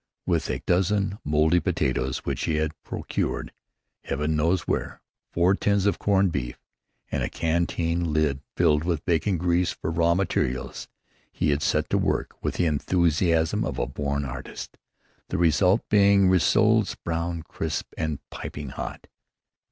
With 0.25 0.49
a 0.49 0.63
dozen 0.65 1.19
mouldy 1.23 1.59
potatoes 1.59 2.25
which 2.25 2.45
he 2.45 2.55
had 2.55 2.71
procured 2.81 3.53
Heaven 4.05 4.35
knows 4.35 4.61
where, 4.61 4.99
four 5.31 5.53
tins 5.53 5.85
of 5.85 5.99
corned 5.99 6.31
beef, 6.31 6.57
and 7.11 7.21
a 7.21 7.29
canteen 7.29 8.11
lid 8.11 8.41
filled 8.57 8.83
with 8.83 9.05
bacon 9.05 9.37
grease 9.37 9.73
for 9.73 9.91
raw 9.91 10.15
materials, 10.15 10.87
he 11.31 11.51
had 11.51 11.61
set 11.61 11.87
to 11.91 11.99
work 11.99 12.31
with 12.43 12.55
the 12.55 12.65
enthusiasm 12.65 13.63
of 13.63 13.75
the 13.75 13.85
born 13.85 14.25
artist, 14.25 14.75
the 15.29 15.37
result 15.37 15.87
being 15.87 16.29
rissoles, 16.29 16.95
brown, 17.03 17.43
crisp, 17.43 17.93
and 17.95 18.27
piping 18.31 18.69
hot. 18.69 19.05